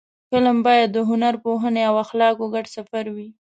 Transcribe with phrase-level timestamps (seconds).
[0.31, 3.29] فلم باید د هنر، پوهنې او اخلاقو ګډ سفر وي